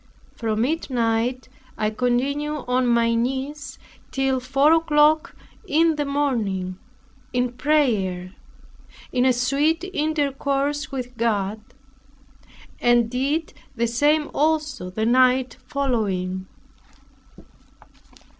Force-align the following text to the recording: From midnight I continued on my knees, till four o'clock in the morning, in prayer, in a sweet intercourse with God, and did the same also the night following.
From 0.35 0.61
midnight 0.61 1.47
I 1.77 1.91
continued 1.91 2.65
on 2.67 2.87
my 2.87 3.13
knees, 3.13 3.77
till 4.09 4.39
four 4.39 4.73
o'clock 4.73 5.35
in 5.67 5.95
the 5.95 6.05
morning, 6.05 6.79
in 7.33 7.51
prayer, 7.53 8.33
in 9.11 9.25
a 9.25 9.31
sweet 9.33 9.83
intercourse 9.93 10.91
with 10.91 11.15
God, 11.17 11.61
and 12.79 13.11
did 13.11 13.53
the 13.75 13.85
same 13.85 14.31
also 14.33 14.89
the 14.89 15.05
night 15.05 15.55
following. 15.67 16.47